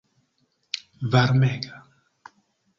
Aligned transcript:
varmega 1.11 1.75